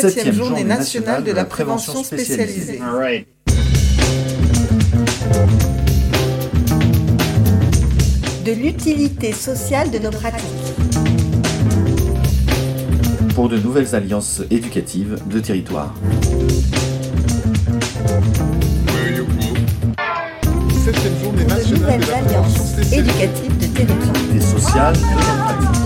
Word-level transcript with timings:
Septième 0.00 0.34
journée 0.34 0.64
nationale 0.64 1.24
de 1.24 1.32
la 1.32 1.44
prévention 1.44 2.02
spécialisée. 2.04 2.80
De 8.44 8.52
l'utilité 8.52 9.32
sociale 9.32 9.90
de 9.90 9.98
nos 9.98 10.10
pratiques. 10.10 10.44
Pour 13.34 13.48
de 13.48 13.58
nouvelles 13.58 13.94
alliances 13.94 14.42
éducatives 14.50 15.18
de 15.26 15.40
territoire. 15.40 15.94
Septième 20.84 21.20
journée 21.22 21.44
nationale 21.44 22.00
de 22.00 22.06
la 22.06 22.18
prévention 22.18 22.64
spécialisée. 22.64 22.98
éducatives 22.98 23.58
de 23.58 23.66
territoire. 23.66 24.14
Sociales 24.40 24.94
de 24.94 25.00
nos 25.00 25.16
pratiques. 25.44 25.78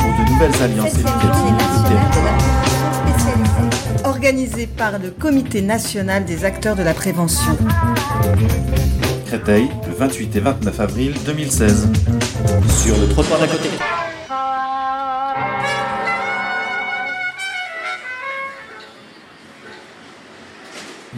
Pour 0.00 0.12
de 0.16 0.30
nouvelles 0.30 0.62
alliances 0.62 0.94
éducatives 0.94 1.56
de 1.74 1.88
territoire. 1.88 2.37
Organisée 4.28 4.66
par 4.66 4.98
le 4.98 5.08
Comité 5.08 5.62
national 5.62 6.26
des 6.26 6.44
acteurs 6.44 6.76
de 6.76 6.82
la 6.82 6.92
prévention. 6.92 7.56
Créteil, 9.24 9.70
le 9.86 9.94
28 9.94 10.36
et 10.36 10.40
29 10.40 10.80
avril 10.80 11.14
2016. 11.24 11.88
Sur 12.84 12.98
le 12.98 13.08
trottoir 13.08 13.40
d'à 13.40 13.46
côté. 13.46 13.70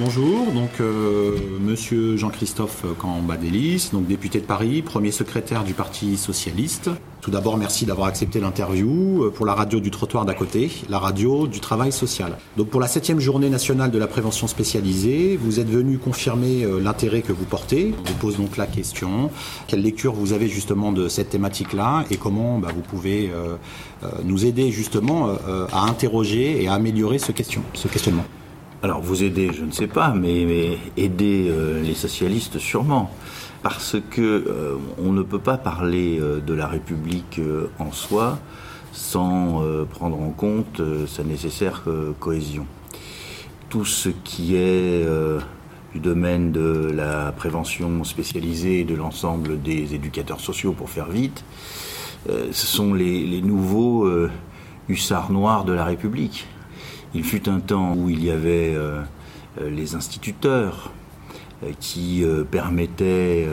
Bonjour, 0.02 0.50
donc 0.52 0.80
euh, 0.80 1.36
Monsieur 1.60 2.16
Jean-Christophe 2.16 2.86
Cambadélis, 2.96 3.90
donc 3.92 4.06
député 4.06 4.40
de 4.40 4.46
Paris, 4.46 4.80
premier 4.80 5.10
secrétaire 5.10 5.62
du 5.62 5.74
Parti 5.74 6.16
socialiste. 6.16 6.88
Tout 7.20 7.30
d'abord, 7.30 7.58
merci 7.58 7.84
d'avoir 7.84 8.06
accepté 8.06 8.40
l'interview 8.40 9.24
euh, 9.24 9.30
pour 9.30 9.44
la 9.44 9.52
radio 9.52 9.78
du 9.78 9.90
trottoir 9.90 10.24
d'à 10.24 10.32
côté, 10.32 10.70
la 10.88 10.98
radio 10.98 11.46
du 11.46 11.60
travail 11.60 11.92
social. 11.92 12.38
Donc 12.56 12.68
pour 12.68 12.80
la 12.80 12.86
septième 12.86 13.20
journée 13.20 13.50
nationale 13.50 13.90
de 13.90 13.98
la 13.98 14.06
prévention 14.06 14.46
spécialisée, 14.46 15.36
vous 15.38 15.60
êtes 15.60 15.68
venu 15.68 15.98
confirmer 15.98 16.64
euh, 16.64 16.80
l'intérêt 16.80 17.20
que 17.20 17.34
vous 17.34 17.44
portez. 17.44 17.92
On 18.00 18.08
vous 18.08 18.16
pose 18.16 18.38
donc 18.38 18.56
la 18.56 18.66
question 18.66 19.30
quelle 19.66 19.82
lecture 19.82 20.14
vous 20.14 20.32
avez 20.32 20.48
justement 20.48 20.92
de 20.92 21.08
cette 21.08 21.28
thématique-là 21.28 22.06
et 22.10 22.16
comment 22.16 22.58
bah, 22.58 22.68
vous 22.74 22.80
pouvez 22.80 23.30
nous 24.24 24.46
aider 24.46 24.70
justement 24.70 25.28
à 25.72 25.82
interroger 25.82 26.62
et 26.62 26.68
à 26.68 26.74
améliorer 26.74 27.18
ce 27.18 27.32
questionnement. 27.32 28.24
Alors 28.82 29.02
vous 29.02 29.22
aider, 29.22 29.50
je 29.52 29.62
ne 29.62 29.72
sais 29.72 29.86
pas, 29.86 30.14
mais, 30.14 30.46
mais 30.46 30.78
aider 30.96 31.48
euh, 31.50 31.82
les 31.82 31.92
socialistes 31.92 32.58
sûrement, 32.58 33.10
parce 33.62 33.96
que 34.10 34.22
euh, 34.22 34.76
on 34.96 35.12
ne 35.12 35.22
peut 35.22 35.38
pas 35.38 35.58
parler 35.58 36.18
euh, 36.18 36.40
de 36.40 36.54
la 36.54 36.66
République 36.66 37.42
en 37.78 37.92
soi 37.92 38.38
sans 38.92 39.62
prendre 39.88 40.20
en 40.20 40.30
compte 40.30 40.82
sa 41.06 41.22
nécessaire 41.22 41.84
cohésion. 42.18 42.66
Tout 43.68 43.84
ce 43.84 44.08
qui 44.08 44.56
est 44.56 45.06
du 45.94 46.00
domaine 46.00 46.50
de 46.50 46.90
la 46.92 47.30
prévention 47.30 48.02
spécialisée 48.02 48.80
et 48.80 48.84
de 48.84 48.96
l'ensemble 48.96 49.62
des 49.62 49.94
éducateurs 49.94 50.40
sociaux, 50.40 50.72
pour 50.72 50.90
faire 50.90 51.08
vite, 51.08 51.44
ce 52.28 52.66
sont 52.66 52.92
les, 52.92 53.24
les 53.24 53.42
nouveaux 53.42 54.10
hussards 54.88 55.30
noirs 55.30 55.64
de 55.64 55.72
la 55.72 55.84
République. 55.84 56.48
Il 57.14 57.24
fut 57.24 57.48
un 57.48 57.58
temps 57.58 57.94
où 57.94 58.08
il 58.08 58.24
y 58.24 58.30
avait 58.30 58.72
euh, 58.74 59.02
euh, 59.60 59.68
les 59.68 59.96
instituteurs 59.96 60.92
euh, 61.64 61.72
qui 61.80 62.24
permettaient 62.50 63.48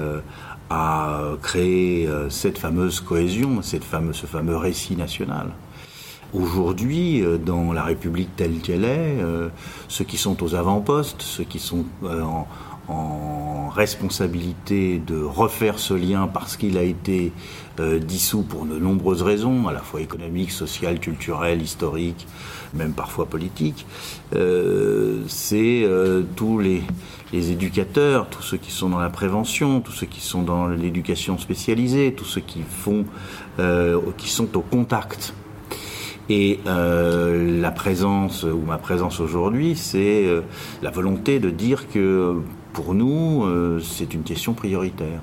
à 0.69 1.21
créer 1.41 2.09
cette 2.29 2.57
fameuse 2.57 2.99
cohésion, 2.99 3.61
ce 3.61 3.77
fameux 3.77 4.57
récit 4.57 4.95
national. 4.95 5.51
Aujourd'hui, 6.33 7.23
dans 7.45 7.71
la 7.71 7.83
République 7.83 8.35
telle 8.35 8.59
qu'elle 8.59 8.83
est, 8.83 9.17
ceux 9.87 10.03
qui 10.03 10.17
sont 10.17 10.43
aux 10.43 10.55
avant-postes, 10.55 11.21
ceux 11.21 11.45
qui 11.45 11.59
sont 11.59 11.85
en, 12.03 12.47
en 12.87 13.69
responsabilité 13.69 15.01
de 15.05 15.21
refaire 15.21 15.77
ce 15.77 15.93
lien 15.93 16.27
parce 16.27 16.57
qu'il 16.57 16.77
a 16.77 16.83
été 16.83 17.31
euh, 17.79 17.99
dissous 17.99 18.43
pour 18.43 18.65
de 18.65 18.77
nombreuses 18.79 19.21
raisons, 19.21 19.67
à 19.67 19.73
la 19.73 19.79
fois 19.79 20.01
économiques, 20.01 20.51
sociales, 20.51 20.99
culturelles, 20.99 21.61
historiques, 21.61 22.27
même 22.73 22.93
parfois 22.93 23.25
politiques, 23.25 23.85
euh, 24.35 25.23
c'est 25.27 25.83
euh, 25.83 26.23
tous 26.35 26.59
les, 26.59 26.81
les 27.33 27.51
éducateurs, 27.51 28.27
tous 28.29 28.41
ceux 28.41 28.57
qui 28.57 28.71
sont 28.71 28.89
dans 28.89 28.99
la 28.99 29.09
prévention, 29.09 29.81
tous 29.81 29.91
ceux 29.91 30.07
qui 30.07 30.21
sont 30.21 30.43
dans 30.43 30.67
l'éducation 30.67 31.37
spécialisée, 31.37 32.13
tous 32.13 32.25
ceux 32.25 32.41
qui 32.41 32.61
font, 32.61 33.05
euh, 33.59 33.99
qui 34.17 34.29
sont 34.29 34.55
au 34.57 34.61
contact. 34.61 35.33
Et 36.29 36.59
euh, 36.67 37.61
la 37.61 37.71
présence, 37.71 38.43
ou 38.43 38.61
ma 38.65 38.77
présence 38.77 39.19
aujourd'hui, 39.19 39.75
c'est 39.75 40.25
euh, 40.25 40.41
la 40.81 40.91
volonté 40.91 41.39
de 41.39 41.49
dire 41.49 41.89
que 41.89 42.41
pour 42.77 42.93
nous, 42.93 43.43
euh, 43.43 43.79
c'est 43.79 44.13
une 44.13 44.21
question 44.21 44.53
prioritaire. 44.53 45.19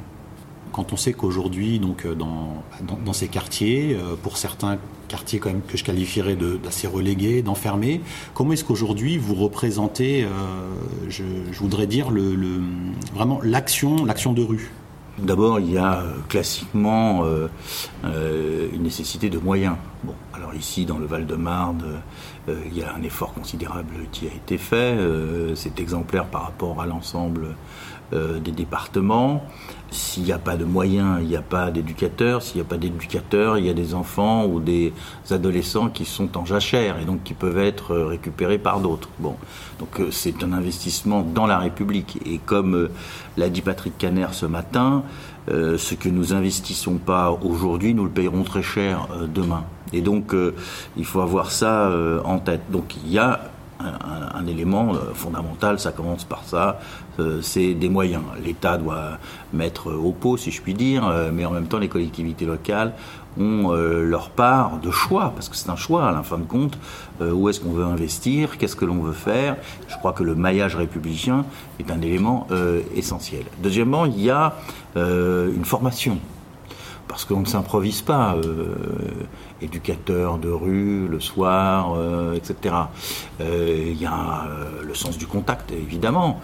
Quand 0.72 0.92
on 0.92 0.96
sait 0.96 1.12
qu'aujourd'hui, 1.12 1.80
euh, 2.04 2.14
dans, 2.16 3.12
ces 3.12 3.28
quartiers, 3.28 3.94
euh, 3.94 4.16
pour 4.20 4.38
certains 4.38 4.78
quartiers 5.06 5.38
quand 5.38 5.50
même 5.50 5.62
que 5.62 5.76
je 5.76 5.84
qualifierais 5.84 6.34
d'assez 6.34 6.88
relégués, 6.88 7.42
d'enfermés, 7.42 8.00
comment 8.34 8.54
est-ce 8.54 8.64
qu'aujourd'hui 8.64 9.18
vous 9.18 9.36
représentez, 9.36 10.26
je, 11.08 11.22
voudrais 11.52 11.86
dire, 11.86 12.08
vraiment 13.14 13.38
l'action 13.44 14.32
de 14.32 14.42
rue? 14.42 14.72
D'abord, 15.18 15.60
il 15.60 15.72
y 15.72 15.78
a 15.78 16.00
euh, 16.00 16.12
classiquement 16.28 17.24
euh, 17.24 17.48
euh, 18.04 18.68
une 18.72 18.82
nécessité 18.82 19.30
de 19.30 19.38
moyens. 19.38 19.76
Bon, 20.02 20.14
alors 20.32 20.54
ici, 20.54 20.84
dans 20.86 20.98
le 20.98 21.06
Val-de-Marne, 21.06 22.00
il 22.48 22.76
y 22.76 22.82
a 22.82 22.92
un 22.92 23.02
effort 23.02 23.32
considérable 23.32 23.94
qui 24.12 24.26
a 24.26 24.34
été 24.34 24.58
fait. 24.58 24.98
c'est 25.54 25.80
exemplaire 25.80 26.26
par 26.26 26.42
rapport 26.42 26.82
à 26.82 26.84
l'ensemble 26.84 27.56
euh, 28.12 28.38
des 28.38 28.52
départements. 28.52 29.42
S'il 29.90 30.24
n'y 30.24 30.32
a 30.32 30.38
pas 30.38 30.56
de 30.56 30.64
moyens, 30.64 31.18
il 31.22 31.28
n'y 31.28 31.36
a 31.36 31.42
pas 31.42 31.70
d'éducateurs. 31.70 32.42
S'il 32.42 32.56
n'y 32.56 32.60
a 32.60 32.68
pas 32.68 32.76
d'éducateurs, 32.76 33.56
il 33.56 33.64
y 33.64 33.70
a 33.70 33.72
des 33.72 33.94
enfants 33.94 34.44
ou 34.44 34.60
des 34.60 34.92
adolescents 35.30 35.88
qui 35.88 36.04
sont 36.04 36.36
en 36.36 36.44
jachère 36.44 36.98
et 36.98 37.06
donc 37.06 37.22
qui 37.22 37.32
peuvent 37.32 37.58
être 37.58 37.92
euh, 37.92 38.06
récupérés 38.06 38.58
par 38.58 38.80
d'autres. 38.80 39.08
Bon, 39.18 39.36
donc 39.78 40.00
euh, 40.00 40.10
c'est 40.10 40.42
un 40.42 40.52
investissement 40.52 41.22
dans 41.22 41.46
la 41.46 41.58
République. 41.58 42.18
Et 42.26 42.38
comme 42.38 42.90
l'a 43.36 43.48
dit 43.48 43.62
Patrick 43.62 43.96
Caner 43.96 44.28
ce 44.32 44.46
matin, 44.46 45.02
ce 45.48 45.94
que 45.94 46.08
nous 46.08 46.32
investissons 46.32 46.94
pas 46.94 47.30
aujourd'hui, 47.30 47.94
nous 47.94 48.04
le 48.04 48.10
payerons 48.10 48.44
très 48.44 48.62
cher 48.62 49.08
demain. 49.34 49.64
Et 49.92 50.00
donc, 50.00 50.34
il 50.96 51.04
faut 51.04 51.20
avoir 51.20 51.50
ça 51.50 51.92
en 52.24 52.38
tête. 52.38 52.62
Donc, 52.70 52.96
il 53.04 53.12
y 53.12 53.18
a 53.18 53.50
un, 53.80 54.46
élément 54.46 54.94
euh, 54.94 55.14
fondamental, 55.14 55.78
ça 55.78 55.92
commence 55.92 56.24
par 56.24 56.44
ça, 56.44 56.80
euh, 57.18 57.40
c'est 57.42 57.74
des 57.74 57.88
moyens. 57.88 58.22
L'État 58.44 58.76
doit 58.78 59.18
mettre 59.52 59.92
au 59.92 60.12
pot, 60.12 60.36
si 60.36 60.50
je 60.50 60.60
puis 60.60 60.74
dire, 60.74 61.06
euh, 61.06 61.30
mais 61.32 61.44
en 61.44 61.50
même 61.50 61.66
temps, 61.66 61.78
les 61.78 61.88
collectivités 61.88 62.44
locales 62.44 62.92
ont 63.36 63.72
leur 63.72 64.30
part 64.30 64.78
de 64.78 64.92
choix, 64.92 65.32
parce 65.34 65.48
que 65.48 65.56
c'est 65.56 65.68
un 65.68 65.74
choix 65.74 66.06
à 66.06 66.12
la 66.12 66.22
fin 66.22 66.38
de 66.38 66.44
compte, 66.44 66.78
où 67.20 67.48
est-ce 67.48 67.58
qu'on 67.58 67.72
veut 67.72 67.82
investir, 67.82 68.58
qu'est-ce 68.58 68.76
que 68.76 68.84
l'on 68.84 69.02
veut 69.02 69.12
faire. 69.12 69.56
Je 69.88 69.96
crois 69.96 70.12
que 70.12 70.22
le 70.22 70.36
maillage 70.36 70.76
républicain 70.76 71.44
est 71.80 71.90
un 71.90 72.00
élément 72.00 72.46
essentiel. 72.94 73.42
Deuxièmement, 73.60 74.04
il 74.04 74.20
y 74.20 74.30
a 74.30 74.54
une 74.94 75.64
formation 75.64 76.18
parce 77.14 77.26
qu'on 77.26 77.42
ne 77.42 77.46
s'improvise 77.46 78.02
pas, 78.02 78.34
euh, 78.34 78.74
éducateur 79.62 80.36
de 80.36 80.50
rue 80.50 81.06
le 81.06 81.20
soir, 81.20 81.94
euh, 81.96 82.34
etc. 82.34 82.74
Euh, 83.40 83.92
Il 83.92 84.02
y 84.02 84.04
a 84.04 84.48
le 84.82 84.94
sens 84.96 85.16
du 85.16 85.28
contact, 85.28 85.70
évidemment, 85.70 86.40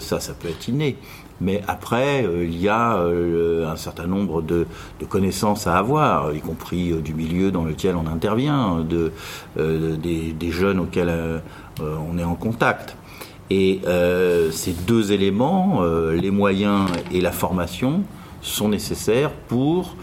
ça, 0.00 0.18
ça 0.18 0.32
peut 0.32 0.48
être 0.48 0.66
inné. 0.68 0.96
Mais 1.42 1.60
après, 1.68 2.24
il 2.24 2.58
y 2.58 2.70
a 2.70 2.96
un 2.96 3.76
certain 3.76 4.06
nombre 4.06 4.40
de, 4.40 4.66
connaissances 5.10 5.66
à 5.66 5.76
avoir, 5.76 6.32
y 6.32 6.40
compris 6.40 6.94
du 7.02 7.12
milieu 7.12 7.50
dans 7.50 7.64
lequel 7.64 7.94
on 7.94 8.06
intervient, 8.06 8.80
de, 8.80 9.12
des, 9.56 10.32
des 10.32 10.50
jeunes 10.50 10.80
auxquels 10.80 11.12
on 11.80 12.16
est 12.16 12.24
en 12.24 12.34
contact. 12.34 12.96
Et 13.50 13.82
ces 14.52 14.72
deux 14.72 15.12
éléments, 15.12 15.82
les 16.12 16.30
moyens 16.30 16.88
et 17.12 17.20
la 17.20 17.32
formation, 17.32 18.04
sont 18.42 18.68
nécessaires 18.68 19.30
pour 19.30 19.96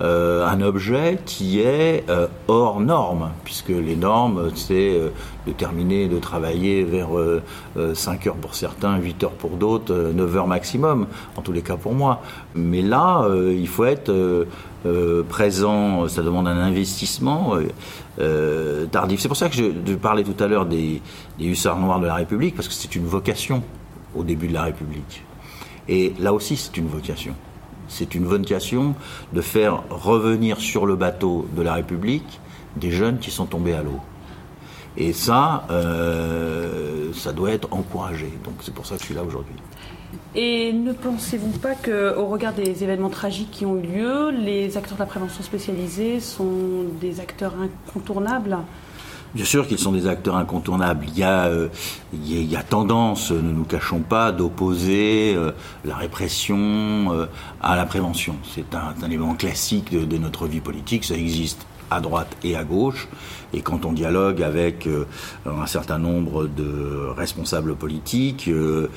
euh, 0.00 0.44
un 0.46 0.60
objet 0.60 1.20
qui 1.24 1.60
est 1.60 2.04
euh, 2.08 2.26
hors 2.48 2.80
norme, 2.80 3.30
puisque 3.44 3.68
les 3.68 3.94
normes, 3.94 4.50
c'est 4.56 4.98
euh, 4.98 5.10
de 5.46 5.52
terminer, 5.52 6.08
de 6.08 6.18
travailler 6.18 6.82
vers 6.82 7.16
euh, 7.16 7.42
euh, 7.76 7.94
5 7.94 8.26
heures 8.26 8.34
pour 8.34 8.56
certains, 8.56 8.98
8 8.98 9.24
heures 9.24 9.30
pour 9.30 9.50
d'autres, 9.50 9.94
euh, 9.94 10.12
9 10.12 10.36
heures 10.36 10.46
maximum, 10.48 11.06
en 11.36 11.42
tous 11.42 11.52
les 11.52 11.62
cas 11.62 11.76
pour 11.76 11.94
moi. 11.94 12.22
Mais 12.56 12.82
là, 12.82 13.26
il 13.50 13.68
faut 13.68 13.84
être 13.84 14.12
présent, 15.28 16.08
ça 16.08 16.22
demande 16.22 16.46
un 16.46 16.58
investissement 16.58 17.54
tardif. 18.90 19.20
C'est 19.20 19.28
pour 19.28 19.36
ça 19.36 19.48
que 19.48 19.56
je, 19.56 19.64
je 19.86 19.94
parlais 19.94 20.22
tout 20.22 20.42
à 20.42 20.46
l'heure 20.46 20.66
des, 20.66 21.00
des 21.38 21.44
hussards 21.46 21.78
noirs 21.78 22.00
de 22.00 22.06
la 22.06 22.14
République, 22.14 22.54
parce 22.54 22.68
que 22.68 22.74
c'est 22.74 22.94
une 22.94 23.06
vocation 23.06 23.62
au 24.14 24.22
début 24.22 24.48
de 24.48 24.54
la 24.54 24.64
République. 24.64 25.24
Et 25.88 26.14
là 26.18 26.32
aussi, 26.32 26.56
c'est 26.56 26.76
une 26.76 26.88
vocation. 26.88 27.34
C'est 27.88 28.14
une 28.14 28.24
vocation 28.24 28.94
de 29.32 29.40
faire 29.40 29.82
revenir 29.90 30.60
sur 30.60 30.86
le 30.86 30.96
bateau 30.96 31.46
de 31.56 31.62
la 31.62 31.74
République 31.74 32.40
des 32.76 32.90
jeunes 32.90 33.18
qui 33.18 33.30
sont 33.30 33.46
tombés 33.46 33.74
à 33.74 33.82
l'eau. 33.82 34.00
Et 34.96 35.12
ça, 35.12 35.66
ça 37.14 37.32
doit 37.32 37.50
être 37.50 37.68
encouragé. 37.72 38.32
Donc 38.44 38.54
c'est 38.62 38.74
pour 38.74 38.86
ça 38.86 38.94
que 38.94 39.00
je 39.00 39.06
suis 39.06 39.14
là 39.14 39.22
aujourd'hui. 39.22 39.54
Et 40.36 40.72
ne 40.72 40.92
pensez-vous 40.92 41.58
pas 41.58 41.74
qu'au 41.74 42.26
regard 42.26 42.52
des 42.52 42.82
événements 42.82 43.10
tragiques 43.10 43.50
qui 43.50 43.66
ont 43.66 43.76
eu 43.76 43.82
lieu, 43.82 44.30
les 44.30 44.76
acteurs 44.76 44.94
de 44.94 45.00
la 45.00 45.06
prévention 45.06 45.42
spécialisée 45.42 46.20
sont 46.20 46.84
des 47.00 47.20
acteurs 47.20 47.54
incontournables? 47.60 48.58
Bien 49.34 49.44
sûr 49.44 49.66
qu'ils 49.66 49.80
sont 49.80 49.90
des 49.90 50.06
acteurs 50.06 50.36
incontournables. 50.36 51.06
Il 51.08 51.18
y 51.18 51.24
a, 51.24 51.46
euh, 51.46 51.68
il 52.12 52.44
y 52.44 52.54
a 52.54 52.62
tendance, 52.62 53.32
ne 53.32 53.50
nous 53.50 53.64
cachons 53.64 53.98
pas, 53.98 54.30
d'opposer 54.30 55.34
euh, 55.34 55.50
la 55.84 55.96
répression 55.96 57.12
euh, 57.12 57.26
à 57.60 57.74
la 57.74 57.84
prévention. 57.84 58.36
C'est 58.54 58.76
un, 58.76 58.94
élément 59.04 59.34
classique 59.34 59.90
de, 59.90 60.18
notre 60.18 60.46
vie 60.46 60.60
politique. 60.60 61.04
Ça 61.04 61.16
existe 61.16 61.66
à 61.94 62.00
droite 62.00 62.36
et 62.42 62.56
à 62.56 62.64
gauche. 62.64 63.08
Et 63.52 63.60
quand 63.60 63.84
on 63.84 63.92
dialogue 63.92 64.42
avec 64.42 64.86
euh, 64.86 65.06
un 65.46 65.66
certain 65.66 65.98
nombre 65.98 66.46
de 66.46 67.08
responsables 67.16 67.76
politiques, 67.76 68.48
euh, 68.48 68.88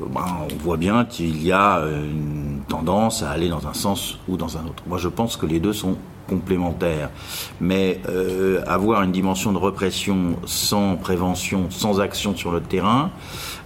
ben, 0.00 0.24
on 0.50 0.62
voit 0.62 0.78
bien 0.78 1.04
qu'il 1.04 1.42
y 1.42 1.52
a 1.52 1.82
une 1.82 2.60
tendance 2.68 3.22
à 3.22 3.30
aller 3.30 3.48
dans 3.48 3.66
un 3.66 3.74
sens 3.74 4.18
ou 4.28 4.36
dans 4.36 4.56
un 4.56 4.64
autre. 4.64 4.82
Moi, 4.86 4.98
je 4.98 5.08
pense 5.08 5.36
que 5.36 5.46
les 5.46 5.60
deux 5.60 5.74
sont 5.74 5.96
complémentaires. 6.28 7.10
Mais 7.60 8.00
euh, 8.08 8.62
avoir 8.66 9.02
une 9.02 9.12
dimension 9.12 9.52
de 9.52 9.58
répression 9.58 10.36
sans 10.44 10.96
prévention, 10.96 11.70
sans 11.70 12.00
action 12.00 12.36
sur 12.36 12.52
le 12.52 12.60
terrain, 12.60 13.10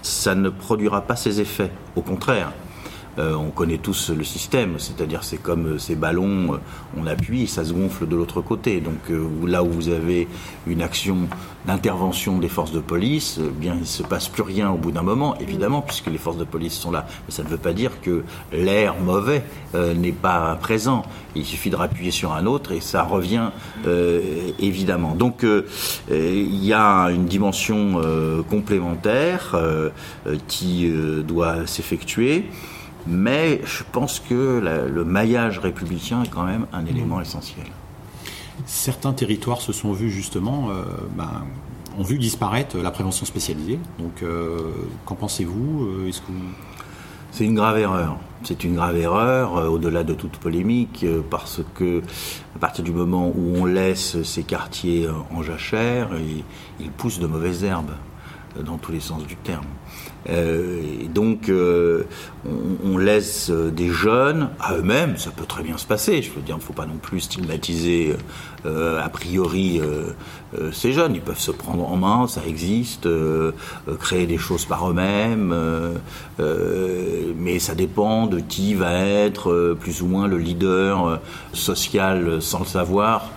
ça 0.03 0.35
ne 0.35 0.49
produira 0.49 1.03
pas 1.03 1.17
ses 1.17 1.41
effets. 1.41 1.71
Au 1.97 2.03
contraire, 2.03 2.53
euh, 3.19 3.35
on 3.35 3.51
connaît 3.51 3.79
tous 3.79 4.11
le 4.11 4.23
système, 4.23 4.79
c'est-à-dire 4.79 5.25
c'est 5.25 5.37
comme 5.37 5.75
euh, 5.75 5.79
ces 5.79 5.97
ballons, 5.97 6.55
euh, 6.55 6.59
on 6.97 7.07
appuie, 7.07 7.49
ça 7.49 7.65
se 7.65 7.73
gonfle 7.73 8.07
de 8.07 8.15
l'autre 8.15 8.41
côté. 8.41 8.81
Donc 8.81 8.99
là 9.45 9.65
où 9.65 9.69
vous 9.69 9.89
avez 9.89 10.29
une 10.67 10.81
action 10.81 11.29
d'intervention 11.67 12.39
des 12.39 12.49
forces 12.49 12.73
de 12.73 12.79
police, 12.79 13.39
bien 13.39 13.77
il 13.79 13.87
se 13.87 14.03
passe 14.03 14.29
plus 14.29 14.43
rien 14.43 14.71
au 14.71 14.77
bout 14.77 14.93
d'un 14.93 15.03
moment, 15.03 15.37
évidemment, 15.39 15.83
puisque 15.83 16.07
les 16.07 16.19
forces 16.19 16.37
de 16.37 16.45
police 16.45 16.75
sont 16.75 16.91
là. 16.91 17.07
Mais 17.27 17.35
ça 17.35 17.43
ne 17.43 17.49
veut 17.49 17.59
pas 17.59 17.73
dire 17.73 18.01
que 18.01 18.23
l'air 18.53 18.95
mauvais 18.99 19.43
n'est 19.75 20.13
pas 20.13 20.57
présent. 20.61 21.03
Il 21.35 21.45
suffit 21.45 21.71
de 21.71 21.77
rappuyer 21.77 22.11
sur 22.11 22.33
un 22.33 22.47
autre 22.47 22.73
et 22.73 22.81
ça 22.81 23.03
revient 23.03 23.51
évidemment. 24.59 25.15
Donc 25.15 25.45
il 26.11 26.65
y 26.65 26.73
a 26.73 27.07
une 27.11 27.27
dimension 27.27 28.01
complémentaire 28.49 29.55
qui 30.49 30.91
doit 31.27 31.67
s'effectuer. 31.67 32.47
Mais 33.07 33.61
je 33.65 33.83
pense 33.91 34.21
que 34.21 34.61
le 34.93 35.05
maillage 35.05 35.59
républicain 35.59 36.23
est 36.23 36.29
quand 36.29 36.45
même 36.45 36.67
un 36.73 36.85
élément 36.87 37.19
mmh. 37.19 37.23
essentiel. 37.23 37.67
Certains 38.67 39.13
territoires 39.13 39.61
se 39.61 39.73
sont 39.73 39.93
vus 39.93 40.11
justement, 40.11 40.71
euh, 40.71 40.85
ben, 41.17 41.45
ont 41.99 42.03
vu 42.03 42.19
disparaître 42.19 42.77
la 42.79 42.91
prévention 42.91 43.27
spécialisée. 43.27 43.79
Donc, 43.99 44.23
euh, 44.23 44.59
qu'en 45.07 45.15
pensez-vous 45.15 45.85
euh, 45.85 46.09
Est-ce 46.09 46.21
que 46.21 46.33
C'est 47.33 47.45
une 47.45 47.55
grave 47.55 47.79
erreur. 47.79 48.19
C'est 48.43 48.65
une 48.65 48.75
grave 48.75 48.97
erreur, 48.97 49.71
au-delà 49.71 50.03
de 50.03 50.15
toute 50.15 50.39
polémique, 50.39 51.05
parce 51.29 51.61
que 51.75 52.03
à 52.57 52.59
partir 52.59 52.83
du 52.83 52.91
moment 52.91 53.29
où 53.29 53.55
on 53.57 53.67
laisse 53.67 54.23
ces 54.23 54.45
quartiers 54.45 55.07
en 55.31 55.43
jachère, 55.43 56.09
ils 56.81 56.91
poussent 56.91 57.19
de 57.19 57.27
mauvaises 57.27 57.63
herbes 57.65 57.93
dans 58.59 58.79
tous 58.79 58.93
les 58.93 59.01
sens 59.01 59.25
du 59.27 59.37
terme. 59.37 59.67
Euh, 60.29 60.83
donc, 61.13 61.49
euh, 61.49 62.05
on, 62.85 62.99
laisse 62.99 63.51
des 63.51 63.89
jeunes 63.89 64.51
à 64.61 64.75
eux-mêmes, 64.75 65.17
ça 65.17 65.31
peut 65.31 65.47
très 65.47 65.63
bien 65.63 65.79
se 65.79 65.87
passer. 65.87 66.21
Je 66.21 66.31
veux 66.31 66.43
dire, 66.43 66.57
il 66.57 66.59
ne 66.59 66.65
faut 66.65 66.75
pas 66.75 66.87
non 66.87 66.99
plus 67.01 67.21
stigmatiser 67.21 68.15
euh, 68.67 69.03
a 69.03 69.09
priori 69.09 69.81
ces 70.73 70.93
jeunes. 70.93 71.15
Ils 71.15 71.23
peuvent 71.23 71.39
se 71.39 71.51
prendre 71.51 71.89
en 71.89 71.97
main, 71.97 72.27
ça 72.27 72.43
existe, 72.47 73.09
créer 74.01 74.27
des 74.27 74.39
choses 74.39 74.67
par 74.67 74.91
eux-mêmes, 74.91 75.55
mais 77.39 77.59
ça 77.59 77.75
dépend 77.75 78.27
de 78.27 78.41
qui 78.41 78.75
va 78.75 78.99
être 78.99 79.77
plus 79.81 80.03
ou 80.03 80.07
moins 80.07 80.27
le 80.27 80.39
leader 80.39 81.21
social 81.53 82.43
sans 82.43 82.61
le 82.61 82.67
savoir 82.67 83.31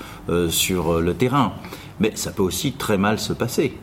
sur 0.49 0.99
le 0.99 1.13
terrain. 1.13 1.53
Mais 1.99 2.11
ça 2.15 2.31
peut 2.31 2.43
aussi 2.43 2.73
très 2.73 2.97
mal 2.97 3.19
se 3.19 3.31
passer 3.33 3.77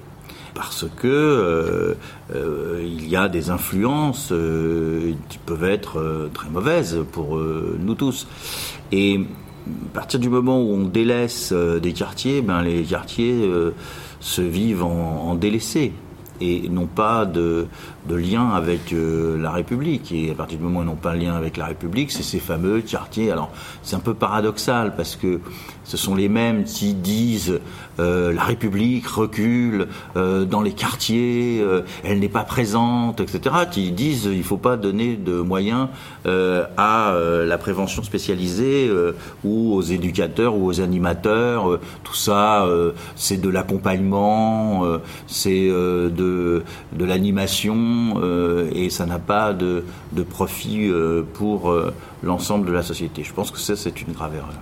parce 0.55 0.87
que 0.97 1.07
euh, 1.07 1.95
euh, 2.35 2.83
il 2.83 3.09
y 3.09 3.17
a 3.17 3.29
des 3.29 3.51
influences 3.51 4.31
euh, 4.33 5.13
qui 5.29 5.39
peuvent 5.39 5.65
être 5.65 6.31
très 6.35 6.49
mauvaises 6.49 6.99
pour 7.13 7.39
nous 7.39 7.95
tous. 7.95 8.27
Et 8.93 9.21
à 9.21 9.95
partir 9.95 10.21
du 10.21 10.29
moment 10.29 10.61
où 10.61 10.73
on 10.73 10.85
délaisse 10.87 11.53
des 11.53 11.93
quartiers, 11.93 12.43
ben 12.43 12.63
les 12.63 12.83
quartiers 12.83 13.49
se 14.21 14.43
vivent 14.43 14.85
en, 14.85 15.29
en 15.29 15.35
délaissés 15.35 15.93
et 16.41 16.69
n'ont 16.69 16.87
pas 16.87 17.25
de, 17.25 17.67
de 18.09 18.15
lien 18.15 18.51
avec 18.51 18.95
la 18.95 19.51
République. 19.51 20.13
Et 20.13 20.31
à 20.31 20.35
partir 20.35 20.59
du 20.59 20.65
moment 20.65 20.81
où 20.81 20.83
ils 20.83 20.87
n'ont 20.87 20.95
pas 20.95 21.15
de 21.15 21.21
lien 21.21 21.35
avec 21.35 21.57
la 21.57 21.67
République, 21.67 22.11
c'est 22.11 22.23
ces 22.23 22.39
fameux 22.39 22.81
quartiers. 22.81 23.31
Alors, 23.31 23.51
c'est 23.83 23.97
un 23.97 24.01
peu 24.01 24.15
paradoxal 24.15 24.95
parce 24.97 25.17
que 25.17 25.41
ce 25.91 25.97
sont 25.97 26.15
les 26.15 26.29
mêmes 26.29 26.63
qui 26.65 26.95
disent 26.95 27.59
euh, 27.99 28.33
la 28.33 28.45
République 28.45 29.07
recule 29.09 29.89
euh, 30.17 30.45
dans 30.45 30.63
les 30.63 30.73
quartiers, 30.73 31.61
euh, 31.61 31.83
elle 32.05 32.21
n'est 32.21 32.29
pas 32.29 32.45
présente, 32.45 33.21
etc. 33.21 33.57
Qui 33.71 33.91
disent 33.91 34.29
il 34.31 34.39
ne 34.39 34.43
faut 34.43 34.57
pas 34.57 34.77
donner 34.77 35.17
de 35.17 35.41
moyens 35.41 35.89
à 36.25 37.15
la 37.45 37.59
prévention 37.59 38.03
spécialisée 38.03 38.91
ou 39.45 39.75
aux 39.75 39.83
éducateurs 39.83 40.55
ou 40.55 40.67
aux 40.67 40.81
animateurs. 40.81 41.79
tout 42.05 42.15
ça, 42.15 42.67
c'est 43.17 43.41
de 43.41 43.49
l'accompagnement, 43.49 44.85
c'est 45.27 45.69
de, 45.69 46.11
de 46.93 47.05
l'animation 47.05 48.21
et 48.73 48.91
ça 48.91 49.07
n'a 49.07 49.19
pas 49.19 49.53
de, 49.53 49.85
de 50.13 50.23
profit 50.23 50.91
pour 51.35 51.75
l'ensemble 52.23 52.67
de 52.67 52.73
la 52.73 52.83
société. 52.83 53.23
Je 53.25 53.33
pense 53.33 53.51
que 53.51 53.59
ça, 53.59 53.77
c'est 53.77 54.03
une 54.03 54.13
grave 54.13 54.35
erreur. 54.35 54.55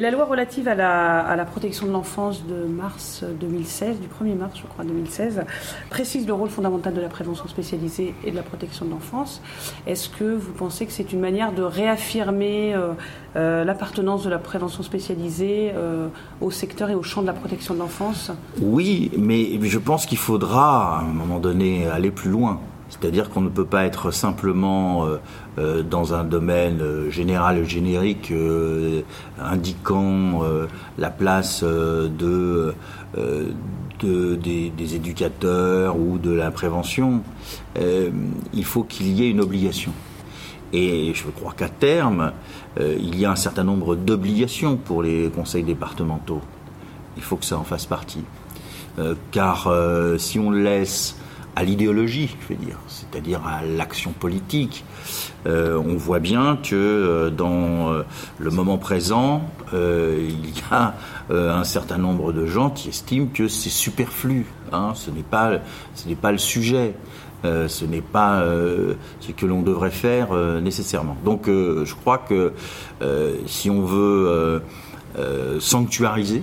La 0.00 0.10
loi 0.10 0.24
relative 0.24 0.66
à 0.66 0.74
la, 0.74 1.44
protection 1.44 1.86
de 1.86 1.92
l'enfance 1.92 2.46
de 2.46 2.64
mars 2.64 3.22
2016, 3.38 3.98
du 4.00 4.08
1er 4.08 4.34
mars 4.34 4.54
je 4.56 4.62
crois 4.62 4.82
2016, 4.82 5.42
précise 5.90 6.26
le 6.26 6.32
rôle 6.32 6.48
fondamental 6.48 6.94
de 6.94 7.02
la 7.02 7.10
prévention 7.10 7.46
spécialisée 7.48 8.14
et 8.24 8.30
de 8.30 8.36
la 8.36 8.42
protection 8.42 8.86
de 8.86 8.92
l'enfance. 8.92 9.42
Est-ce 9.86 10.08
que 10.08 10.24
vous 10.24 10.52
pensez 10.52 10.86
que 10.86 10.92
c'est 10.92 11.12
une 11.12 11.20
manière 11.20 11.52
de 11.52 11.62
réaffirmer 11.62 12.74
euh, 12.74 12.94
euh, 13.36 13.62
l'appartenance 13.62 14.24
de 14.24 14.30
la 14.30 14.38
prévention 14.38 14.82
spécialisée 14.82 15.72
euh, 15.74 16.08
au 16.40 16.50
secteur 16.50 16.88
et 16.88 16.94
au 16.94 17.02
champ 17.02 17.20
de 17.20 17.26
la 17.26 17.34
protection 17.34 17.74
de 17.74 17.80
l'enfance? 17.80 18.32
Oui, 18.58 19.10
mais 19.18 19.60
je 19.60 19.78
pense 19.78 20.06
qu'il 20.06 20.16
faudra 20.16 20.96
à 20.96 21.00
un 21.00 21.12
moment 21.12 21.40
donné 21.40 21.86
aller 21.88 22.10
plus 22.10 22.30
loin. 22.30 22.58
C'est-à-dire 22.90 23.30
qu'on 23.30 23.40
ne 23.40 23.48
peut 23.48 23.64
pas 23.64 23.84
être 23.84 24.10
simplement 24.10 25.06
euh, 25.06 25.16
euh, 25.58 25.82
dans 25.82 26.12
un 26.12 26.24
domaine 26.24 26.80
euh, 26.80 27.10
général, 27.10 27.64
générique, 27.64 28.32
indiquant 29.38 30.42
la 30.98 31.10
place 31.10 31.62
de, 31.62 32.74
des, 34.02 34.70
des, 34.70 34.94
éducateurs 34.94 35.96
ou 35.96 36.18
de 36.18 36.32
la 36.32 36.50
prévention. 36.50 37.22
il 37.76 38.64
faut 38.64 38.82
qu'il 38.84 39.08
y 39.08 39.24
ait 39.24 39.30
une 39.30 39.40
obligation. 39.40 39.92
Et 40.72 41.12
je 41.14 41.24
crois 41.28 41.52
qu'à 41.52 41.68
terme, 41.68 42.32
il 42.78 43.18
y 43.18 43.24
a 43.24 43.30
un 43.30 43.36
certain 43.36 43.64
nombre 43.64 43.96
d'obligations 43.96 44.76
pour 44.76 45.02
les 45.02 45.30
conseils 45.30 45.64
départementaux. 45.64 46.40
Il 47.16 47.22
faut 47.22 47.36
que 47.36 47.44
ça 47.44 47.58
en 47.58 47.64
fasse 47.64 47.86
partie. 47.86 48.24
car 49.30 49.72
si 50.18 50.38
on 50.38 50.50
laisse 50.50 51.16
à 51.56 51.64
l'idéologie, 51.64 52.36
je 52.42 52.54
veux 52.54 52.60
dire, 52.60 52.78
c'est-à-dire 52.86 53.42
à, 53.46 53.62
l'action 53.64 54.12
politique. 54.12 54.84
Euh, 55.46 55.76
on 55.84 55.96
voit 55.96 56.18
bien 56.18 56.56
que 56.56 56.74
euh, 56.74 57.30
dans 57.30 57.92
euh, 57.92 58.02
le 58.38 58.50
moment 58.50 58.78
présent, 58.78 59.42
il 59.72 60.48
y 60.48 60.62
a 60.72 60.94
un 61.30 61.62
certain 61.62 61.98
nombre 61.98 62.32
de 62.32 62.44
gens 62.44 62.70
qui 62.70 62.88
estiment 62.88 63.28
que 63.32 63.46
c'est 63.46 63.70
superflu. 63.70 64.46
Hein, 64.72 64.92
ce 64.96 65.12
n'est 65.12 65.22
pas, 65.22 65.60
ce 65.94 66.08
n'est 66.08 66.16
pas 66.16 66.32
le 66.32 66.38
sujet. 66.38 66.94
ce 67.44 67.84
n'est 67.84 68.00
pas 68.00 68.42
ce 69.20 69.30
que 69.30 69.46
l'on 69.46 69.62
devrait 69.62 69.92
faire 69.92 70.34
nécessairement. 70.60 71.16
Donc, 71.24 71.42
je 71.46 71.94
crois 71.94 72.18
que 72.18 72.52
si 73.46 73.70
on 73.70 73.84
veut 73.84 74.60
sanctuariser 75.60 76.42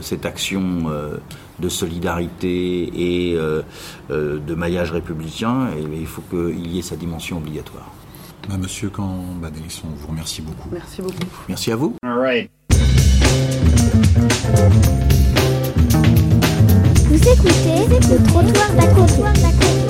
cette 0.00 0.26
action 0.26 0.90
de 1.58 1.68
solidarité 1.68 2.90
et 2.94 3.36
euh, 3.36 3.62
euh, 4.10 4.38
de 4.38 4.54
maillage 4.54 4.92
républicain, 4.92 5.68
et 5.76 6.00
il 6.00 6.06
faut 6.06 6.22
qu'il 6.22 6.66
y 6.66 6.78
ait 6.78 6.82
sa 6.82 6.96
dimension 6.96 7.38
obligatoire. 7.38 7.90
Bah, 8.48 8.56
monsieur 8.56 8.90
Cambadélis, 8.90 9.82
on 9.84 9.94
vous 9.94 10.08
remercie 10.08 10.42
beaucoup. 10.42 10.68
Merci 10.72 11.02
beaucoup. 11.02 11.14
Merci 11.48 11.72
à 11.72 11.76
vous. 11.76 11.96
Vous 17.08 17.28
écoutez 17.28 17.86
le 17.88 18.26
trottoir 18.26 18.72
d'à 18.74 18.86
côté. 18.88 19.81